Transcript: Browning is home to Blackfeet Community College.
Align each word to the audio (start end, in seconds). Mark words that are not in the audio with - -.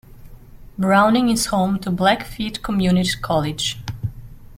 Browning 0.79 1.29
is 1.29 1.45
home 1.45 1.77
to 1.81 1.91
Blackfeet 1.91 2.63
Community 2.63 3.11
College. 3.21 3.81